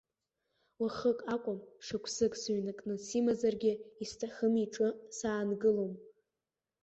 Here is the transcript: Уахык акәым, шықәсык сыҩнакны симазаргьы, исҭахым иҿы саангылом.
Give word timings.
Уахык 0.81 1.19
акәым, 1.33 1.59
шықәсык 1.85 2.33
сыҩнакны 2.41 2.95
симазаргьы, 3.07 3.73
исҭахым 4.03 4.53
иҿы 4.63 4.87
саангылом. 5.17 5.93